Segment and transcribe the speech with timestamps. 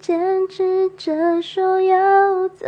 [0.00, 2.66] 坚持着说要走，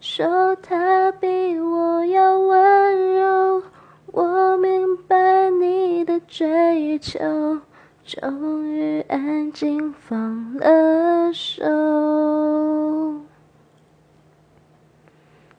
[0.00, 3.62] 说他比我要温柔。
[4.06, 7.18] 我明白你的追求，
[8.04, 11.62] 终于安静放了手。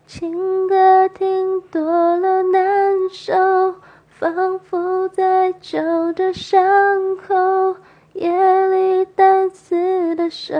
[0.05, 1.81] 情歌听多
[2.17, 3.75] 了难受，
[4.07, 7.75] 仿佛在揪着伤口。
[8.13, 8.29] 夜
[8.67, 10.53] 里单丝的守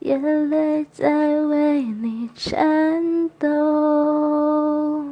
[0.00, 5.04] 眼泪在为你颤抖。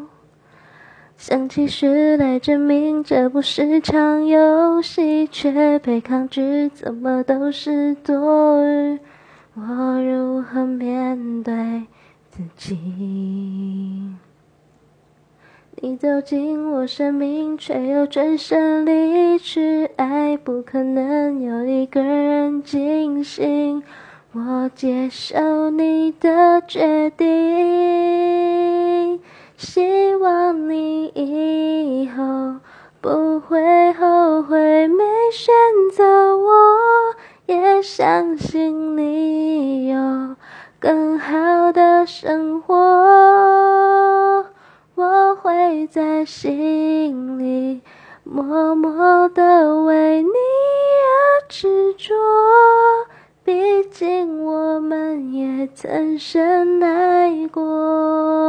[1.16, 8.98] 想起时来证明这不是场游戏，却被抗拒，怎么都是多余。
[9.54, 9.62] 我
[10.02, 11.86] 如何面对
[12.30, 12.76] 自己？
[15.86, 19.84] 你走进我生命，却又转身离去。
[19.96, 23.82] 爱不可能有一个人惊醒。
[24.32, 27.28] 我接受你的决定，
[29.58, 32.56] 希望你以后
[33.02, 35.54] 不会后悔没选
[35.94, 36.50] 择我，
[37.44, 40.34] 也相信你有
[40.80, 42.83] 更好的生活。
[45.86, 47.80] 在心里
[48.22, 52.14] 默默的为你而执着，
[53.44, 58.43] 毕竟我们也曾深爱过。